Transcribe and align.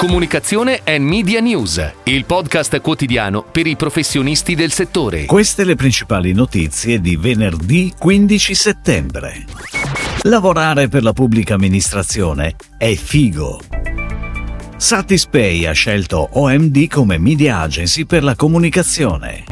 Comunicazione 0.00 0.80
e 0.82 0.98
Media 0.98 1.40
News, 1.40 1.92
il 2.04 2.24
podcast 2.24 2.80
quotidiano 2.80 3.42
per 3.44 3.66
i 3.66 3.76
professionisti 3.76 4.54
del 4.54 4.72
settore. 4.72 5.26
Queste 5.26 5.62
le 5.62 5.74
principali 5.74 6.32
notizie 6.32 7.02
di 7.02 7.16
venerdì 7.16 7.92
15 7.98 8.54
settembre. 8.54 9.44
Lavorare 10.22 10.88
per 10.88 11.02
la 11.02 11.12
pubblica 11.12 11.52
amministrazione 11.52 12.56
è 12.78 12.94
figo. 12.94 13.60
Satispay 14.78 15.66
ha 15.66 15.72
scelto 15.72 16.30
OMD 16.32 16.88
come 16.88 17.18
media 17.18 17.58
agency 17.58 18.06
per 18.06 18.24
la 18.24 18.34
comunicazione. 18.34 19.44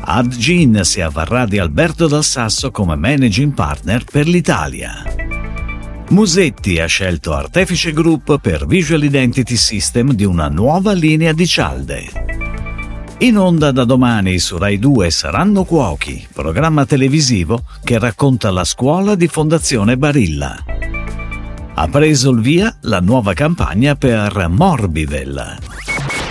Adgin 0.00 0.80
si 0.82 1.00
avvarrà 1.00 1.46
di 1.46 1.56
Alberto 1.56 2.06
Dal 2.06 2.22
Sasso 2.22 2.70
come 2.70 2.96
managing 2.96 3.54
partner 3.54 4.04
per 4.04 4.28
l'Italia. 4.28 5.17
Musetti 6.10 6.80
ha 6.80 6.86
scelto 6.86 7.34
Artefice 7.34 7.92
Group 7.92 8.38
per 8.40 8.66
Visual 8.66 9.04
Identity 9.04 9.56
System 9.56 10.12
di 10.12 10.24
una 10.24 10.48
nuova 10.48 10.92
linea 10.92 11.34
di 11.34 11.46
cialde. 11.46 12.06
In 13.18 13.36
onda 13.36 13.72
da 13.72 13.84
domani 13.84 14.38
su 14.38 14.56
Rai 14.56 14.78
2 14.78 15.10
saranno 15.10 15.64
Cuochi, 15.64 16.26
programma 16.32 16.86
televisivo 16.86 17.62
che 17.84 17.98
racconta 17.98 18.50
la 18.50 18.64
scuola 18.64 19.16
di 19.16 19.28
Fondazione 19.28 19.98
Barilla. 19.98 20.56
Ha 21.74 21.88
preso 21.88 22.30
il 22.30 22.40
via 22.40 22.74
la 22.82 23.00
nuova 23.00 23.34
campagna 23.34 23.94
per 23.94 24.48
Morbivel 24.48 25.67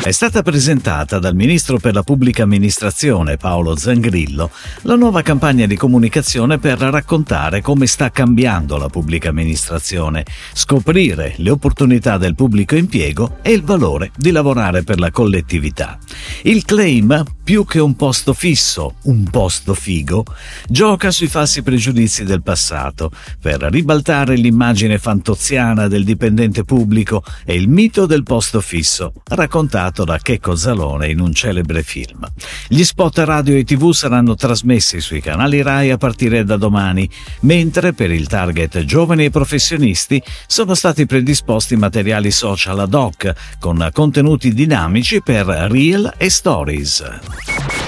è 0.07 0.11
stata 0.13 0.41
presentata 0.41 1.19
dal 1.19 1.35
Ministro 1.35 1.79
per 1.79 1.93
la 1.93 2.01
Pubblica 2.01 2.43
Amministrazione 2.43 3.35
Paolo 3.35 3.75
Zangrillo 3.75 4.51
la 4.83 4.95
nuova 4.95 5.21
campagna 5.21 5.65
di 5.65 5.75
comunicazione 5.75 6.59
per 6.59 6.77
raccontare 6.77 7.61
come 7.61 7.87
sta 7.87 8.09
cambiando 8.09 8.77
la 8.77 8.87
pubblica 8.87 9.27
amministrazione, 9.27 10.25
scoprire 10.53 11.33
le 11.39 11.49
opportunità 11.49 12.17
del 12.17 12.35
pubblico 12.35 12.77
impiego 12.77 13.39
e 13.41 13.51
il 13.51 13.63
valore 13.63 14.11
di 14.15 14.31
lavorare 14.31 14.83
per 14.83 14.97
la 14.97 15.11
collettività. 15.11 15.99
Il 16.43 16.63
claim, 16.63 17.25
più 17.43 17.65
che 17.65 17.79
un 17.79 17.97
posto 17.97 18.33
fisso, 18.33 18.95
un 19.03 19.25
posto 19.25 19.73
figo, 19.73 20.23
gioca 20.69 21.11
sui 21.11 21.27
falsi 21.27 21.63
pregiudizi 21.63 22.23
del 22.23 22.43
passato 22.43 23.11
per 23.41 23.61
ribaltare 23.63 24.35
l'immagine 24.37 24.99
fantoziana 24.99 25.89
del 25.89 26.05
dipendente 26.05 26.63
pubblico 26.63 27.23
e 27.43 27.55
il 27.55 27.67
mito 27.67 28.05
del 28.05 28.23
posto 28.23 28.61
fisso, 28.61 29.11
raccontato 29.25 29.96
da 30.03 30.17
Checco 30.17 30.55
Zalone 30.55 31.07
in 31.07 31.19
un 31.19 31.33
celebre 31.33 31.83
film. 31.83 32.25
Gli 32.67 32.83
spot 32.83 33.19
radio 33.19 33.55
e 33.55 33.63
tv 33.63 33.91
saranno 33.91 34.35
trasmessi 34.35 34.99
sui 34.99 35.21
canali 35.21 35.61
RAI 35.61 35.91
a 35.91 35.97
partire 35.97 36.43
da 36.43 36.57
domani, 36.57 37.09
mentre 37.41 37.93
per 37.93 38.11
il 38.11 38.27
target 38.27 38.83
giovani 38.83 39.25
e 39.25 39.29
professionisti 39.29 40.21
sono 40.47 40.73
stati 40.73 41.05
predisposti 41.05 41.75
materiali 41.75 42.31
social 42.31 42.79
ad 42.79 42.93
hoc 42.93 43.33
con 43.59 43.89
contenuti 43.91 44.53
dinamici 44.53 45.21
per 45.21 45.45
Reel 45.45 46.13
e 46.17 46.29
Stories. 46.29 47.03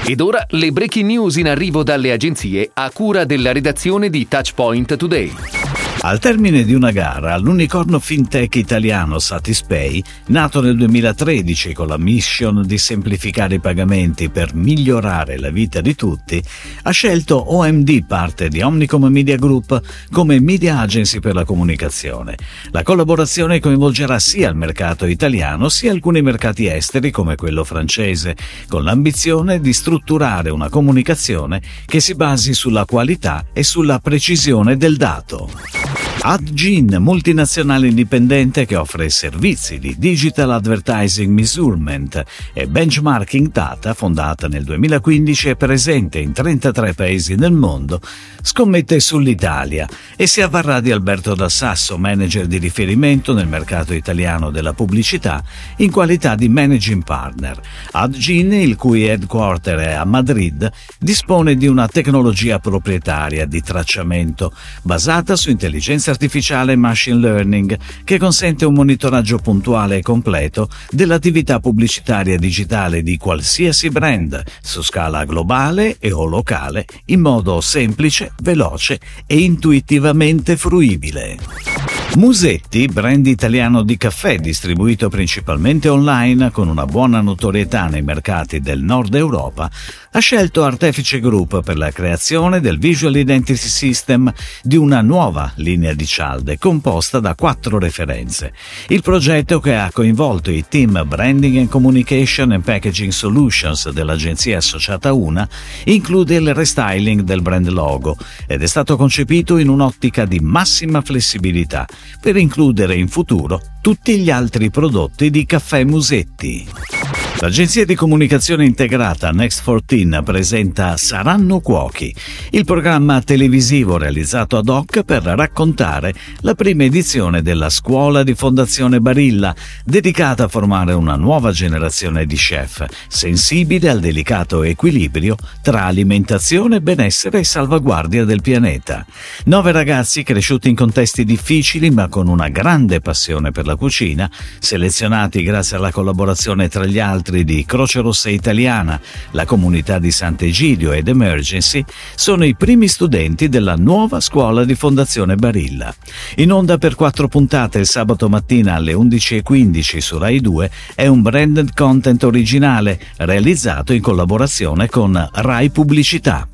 Ed 0.06 0.22
ora 0.22 0.46
le 0.50 0.72
breaking 0.72 1.06
news 1.06 1.36
in 1.36 1.48
arrivo 1.48 1.84
dalle 1.84 2.12
agenzie 2.12 2.72
a 2.74 2.90
cura 2.92 3.26
della 3.26 3.52
redazione 3.52 4.10
di 4.10 4.28
Touchpoint 4.28 4.96
Today. 4.96 5.79
Al 6.02 6.20
termine 6.20 6.64
di 6.64 6.74
una 6.74 6.92
gara, 6.92 7.38
l'unicorno 7.38 8.00
fintech 8.00 8.56
italiano 8.56 9.20
Satispay, 9.20 10.02
nato 10.28 10.62
nel 10.62 10.78
2013 10.78 11.74
con 11.74 11.88
la 11.88 11.98
mission 11.98 12.64
di 12.66 12.78
semplificare 12.78 13.56
i 13.56 13.60
pagamenti 13.60 14.30
per 14.30 14.56
migliorare 14.56 15.38
la 15.38 15.50
vita 15.50 15.82
di 15.82 15.96
tutti, 15.96 16.42
ha 16.84 16.92
scelto 16.92 17.54
OMD, 17.54 18.06
parte 18.06 18.48
di 18.48 18.62
Omnicom 18.62 19.08
Media 19.08 19.36
Group, 19.36 19.82
come 20.10 20.40
media 20.40 20.80
agency 20.80 21.20
per 21.20 21.36
la 21.36 21.44
comunicazione. 21.44 22.38
La 22.72 22.84
collaborazione 22.84 23.60
coinvolgerà 23.60 24.20
sia 24.20 24.48
il 24.48 24.56
mercato 24.56 25.06
italiano 25.06 25.68
sia 25.68 25.92
alcuni 25.92 26.22
mercati 26.22 26.68
esteri 26.68 27.12
come 27.12 27.36
quello 27.36 27.66
francese, 27.66 28.38
con 28.70 28.86
l'ambizione 28.86 29.60
di 29.60 29.74
strutturare 29.74 30.50
una 30.50 30.70
comunicazione 30.70 31.62
che 31.86 32.00
si 32.00 32.16
basi 32.16 32.54
sulla 32.54 32.86
qualità 32.86 33.48
e 33.52 33.64
sulla 33.64 34.00
precisione 34.00 34.78
del 34.78 34.96
dato. 34.96 35.89
Adgin, 36.22 36.98
multinazionale 37.00 37.88
indipendente 37.88 38.66
che 38.66 38.76
offre 38.76 39.10
servizi 39.10 39.80
di 39.80 39.96
Digital 39.98 40.52
Advertising 40.52 41.34
Measurement 41.34 42.24
e 42.52 42.68
Benchmarking 42.68 43.50
Data, 43.50 43.94
fondata 43.94 44.50
nel 44.50 44.66
2015 44.66 45.50
e 45.50 45.56
presente 45.56 46.20
in 46.20 46.34
33 46.34 46.94
paesi 46.94 47.36
nel 47.36 47.54
mondo, 47.54 48.02
scommette 48.42 49.00
sull'Italia 49.00 49.88
e 50.18 50.28
si 50.28 50.42
avvarrà 50.42 50.82
di 50.82 50.92
Alberto 50.92 51.36
da 51.36 51.48
Sasso, 51.48 51.98
manager 51.98 52.48
di 52.48 52.58
riferimento 52.58 53.34
nel 53.34 53.48
mercato 53.48 53.94
italiano 53.94 54.52
della 54.52 54.74
pubblicità, 54.74 55.42
in 55.78 55.90
qualità 55.90 56.36
di 56.36 56.50
managing 56.50 57.04
partner. 57.06 57.62
Adgin, 57.92 58.52
il 58.52 58.76
cui 58.76 59.06
headquarter 59.06 59.80
è 59.80 59.94
a 59.94 60.04
Madrid, 60.04 60.70
dispone 61.00 61.56
di 61.56 61.68
una 61.68 61.88
tecnologia 61.88 62.60
proprietaria 62.60 63.46
di 63.46 63.62
tracciamento 63.62 64.54
basata 64.82 65.38
su 65.38 65.50
intelligenza 65.50 66.08
artificiale 66.10 66.74
e 66.74 66.76
machine 66.76 67.18
learning 67.18 67.78
che 68.04 68.18
consente 68.18 68.66
un 68.66 68.74
monitoraggio 68.74 69.38
puntuale 69.38 69.98
e 69.98 70.02
completo 70.02 70.70
dell'attività 70.90 71.60
pubblicitaria 71.60 72.38
digitale 72.38 73.02
di 73.02 73.18
qualsiasi 73.18 73.90
brand 73.90 74.44
su 74.62 74.82
scala 74.82 75.26
globale 75.26 75.98
e 76.00 76.12
o 76.12 76.26
locale 76.26 76.86
in 77.06 77.22
modo 77.22 77.62
semplice, 77.62 78.34
veloce 78.42 79.00
e 79.26 79.40
intuitivamente 79.40 80.58
fruibile. 80.58 81.79
Musetti, 82.16 82.88
brand 82.88 83.26
italiano 83.28 83.84
di 83.84 83.96
caffè 83.96 84.38
distribuito 84.40 85.10
principalmente 85.10 85.90
online 85.90 86.50
con 86.50 86.68
una 86.68 86.86
buona 86.86 87.22
notorietà 87.22 87.86
nei 87.86 88.02
mercati 88.02 88.60
del 88.60 88.82
nord 88.82 89.14
Europa, 89.14 89.70
ha 90.12 90.20
scelto 90.20 90.64
Artefice 90.64 91.20
Group 91.20 91.62
per 91.62 91.78
la 91.78 91.92
creazione 91.92 92.60
del 92.62 92.80
Visual 92.80 93.16
Identity 93.16 93.56
System 93.56 94.34
di 94.64 94.76
una 94.76 95.02
nuova 95.02 95.54
linea 95.58 95.94
di 95.94 96.06
cialde 96.06 96.58
composta 96.58 97.20
da 97.20 97.36
quattro 97.36 97.78
referenze. 97.78 98.54
Il 98.88 99.04
progetto 99.04 99.60
che 99.60 99.76
ha 99.76 99.92
coinvolto 99.94 100.50
i 100.50 100.66
team 100.68 101.04
Branding 101.08 101.58
and 101.58 101.70
Communication 101.70 102.52
and 102.52 102.64
Packaging 102.64 103.12
Solutions 103.12 103.90
dell'agenzia 103.92 104.58
associata 104.58 105.14
UNA 105.14 105.48
include 105.86 106.36
il 106.36 106.54
restyling 106.56 107.22
del 107.22 107.44
brand 107.44 107.70
logo 107.70 108.18
ed 108.48 108.64
è 108.64 108.68
stato 108.68 108.98
concepito 108.98 109.58
in 109.58 109.70
un'ottica 109.70 110.26
di 110.26 110.40
massima 110.40 111.02
flessibilità 111.02 111.88
per 112.20 112.38
includere 112.38 112.96
in 112.96 113.08
futuro 113.08 113.62
tutti 113.82 114.18
gli 114.20 114.30
altri 114.30 114.70
prodotti 114.70 115.30
di 115.30 115.46
Caffè 115.46 115.84
Musetti. 115.84 117.29
L'agenzia 117.42 117.86
di 117.86 117.96
comunicazione 117.96 118.66
integrata 118.66 119.32
Next 119.32 119.64
14 119.64 120.24
presenta 120.24 120.98
Saranno 120.98 121.62
Cuochi, 121.62 122.14
il 122.50 122.66
programma 122.66 123.22
televisivo 123.22 123.98
realizzato 123.98 124.58
ad 124.58 124.68
hoc 124.68 125.04
per 125.04 125.24
raccontare 125.24 126.14
la 126.42 126.54
prima 126.54 126.84
edizione 126.84 127.42
della 127.42 127.70
scuola 127.70 128.24
di 128.24 128.36
Fondazione 128.36 129.00
Barilla, 129.00 129.56
dedicata 129.86 130.44
a 130.44 130.48
formare 130.50 130.92
una 130.92 131.16
nuova 131.16 131.54
generazione 131.54 132.26
di 132.26 132.36
chef, 132.36 132.86
sensibile 133.08 133.90
al 133.90 134.02
delicato 134.02 134.64
equilibrio 134.64 135.38
tra 135.62 135.86
alimentazione, 135.86 136.82
benessere 136.82 137.40
e 137.40 137.44
salvaguardia 137.46 138.26
del 138.26 138.42
pianeta. 138.42 139.06
Nove 139.46 139.72
ragazzi 139.72 140.24
cresciuti 140.24 140.68
in 140.68 140.76
contesti 140.76 141.24
difficili 141.24 141.90
ma 141.90 142.10
con 142.10 142.28
una 142.28 142.50
grande 142.50 143.00
passione 143.00 143.52
per 143.52 143.66
la 143.66 143.78
cucina, 143.78 144.30
selezionati 144.60 145.42
grazie 145.42 145.78
alla 145.78 145.92
collaborazione 145.92 146.68
tra 146.68 146.86
gli 146.86 147.00
altri 147.00 147.28
teatri 147.30 147.44
di 147.44 147.64
Croce 147.66 148.02
Rossa 148.02 148.30
Italiana, 148.30 149.00
la 149.32 149.46
comunità 149.46 150.00
di 150.00 150.12
Sant'Egidio 150.12 150.92
ed 150.92 151.08
Emergency 151.08 151.84
sono 152.16 152.44
i 152.44 152.56
primi 152.56 152.88
studenti 152.88 153.48
della 153.48 153.76
nuova 153.76 154.20
scuola 154.20 154.66
di 154.66 154.76
Fondazione 154.76 155.36
Barilla. 155.36 155.94
In 156.38 156.52
onda 156.52 156.78
per 156.78 156.96
quattro 156.96 157.28
puntate 157.28 157.80
il 157.80 157.86
sabato 157.86 158.28
mattina 158.28 158.74
alle 158.74 158.94
11.15 158.94 159.98
su 160.00 160.18
Rai 160.18 160.42
2 160.42 160.72
è 160.96 161.08
un 161.08 161.22
branded 161.22 161.74
content 161.74 162.24
originale 162.24 163.00
realizzato 163.18 163.94
in 163.94 164.02
collaborazione 164.02 164.90
con 164.90 165.30
Rai 165.32 165.70
Pubblicità 165.70 166.48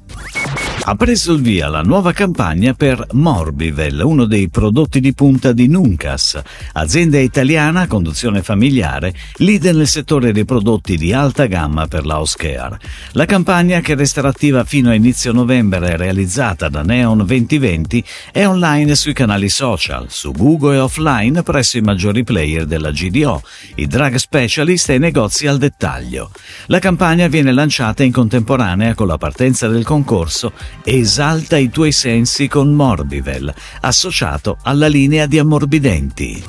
ha 0.88 0.94
preso 0.94 1.34
il 1.34 1.42
via 1.42 1.68
la 1.68 1.82
nuova 1.82 2.12
campagna 2.12 2.76
per 2.76 3.08
Morbivel, 3.14 4.02
uno 4.02 4.26
dei 4.26 4.50
prodotti 4.50 5.00
di 5.00 5.16
punta 5.16 5.52
di 5.52 5.68
Nuncas, 5.68 6.40
azienda 6.74 7.18
italiana 7.18 7.82
a 7.82 7.88
conduzione 7.88 8.44
familiare, 8.44 9.12
leader 9.38 9.74
nel 9.74 9.88
settore 9.88 10.32
dei 10.32 10.46
prodotti 10.46 10.96
di 10.96 11.12
alta 11.12 11.48
gamma 11.48 11.88
per 11.88 12.06
la 12.06 12.18
house 12.18 12.36
care. 12.38 12.80
La 13.14 13.26
campagna, 13.26 13.80
che 13.80 13.96
resterà 13.96 14.30
attiva 14.30 14.64
fino 14.64 14.92
a 14.92 14.94
inizio 14.94 15.32
novembre, 15.32 15.98
realizzata 15.98 16.70
da 16.70 16.84
Neon 16.84 17.26
2020, 17.26 18.04
è 18.31 18.46
online 18.46 18.94
sui 18.94 19.14
canali 19.14 19.50
social, 19.50 20.06
su 20.10 20.31
Google 20.34 20.76
e 20.76 20.80
offline 20.81 21.42
presso 21.42 21.80
i 21.80 21.81
maggiori 21.81 22.24
player 22.24 22.68
della 22.68 22.92
GDO, 22.92 23.42
i 23.76 23.88
drug 23.88 24.14
specialist 24.18 24.92
e 24.92 24.96
i 24.96 25.00
negozi 25.00 25.48
al 25.48 25.58
dettaglio. 25.58 26.30
La 26.68 26.78
campagna 26.78 27.26
viene 27.26 27.52
lanciata 27.52 28.04
in 28.04 28.12
contemporanea 28.12 28.94
con 28.94 29.08
la 29.08 29.18
partenza 29.18 29.68
del 29.68 29.84
concorso 29.84 30.54
Esalta 30.83 31.57
i 31.57 31.69
tuoi 31.69 31.92
sensi 31.92 32.48
con 32.48 32.74
Morbivel, 32.74 33.54
associato 33.81 34.57
alla 34.63 34.88
linea 34.88 35.25
di 35.25 35.39
ammorbidenti. 35.39 36.44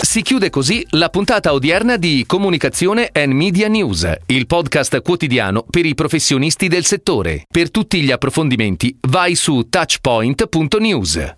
Si 0.00 0.20
chiude 0.20 0.50
così 0.50 0.84
la 0.90 1.08
puntata 1.08 1.52
odierna 1.52 1.96
di 1.96 2.24
Comunicazione 2.26 3.08
and 3.12 3.32
Media 3.32 3.68
News, 3.68 4.10
il 4.26 4.46
podcast 4.46 5.00
quotidiano 5.00 5.64
per 5.68 5.86
i 5.86 5.94
professionisti 5.94 6.68
del 6.68 6.84
settore. 6.84 7.44
Per 7.48 7.70
tutti 7.70 8.02
gli 8.02 8.10
approfondimenti 8.10 8.94
vai 9.08 9.34
su 9.34 9.68
touchpoint.news. 9.70 11.36